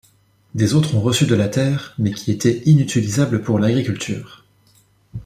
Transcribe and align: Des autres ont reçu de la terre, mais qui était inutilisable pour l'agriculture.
Des 0.55 0.73
autres 0.73 0.95
ont 0.95 0.99
reçu 0.99 1.27
de 1.27 1.35
la 1.35 1.47
terre, 1.47 1.93
mais 1.99 2.11
qui 2.11 2.31
était 2.31 2.63
inutilisable 2.67 3.43
pour 3.43 3.59
l'agriculture. 3.59 4.43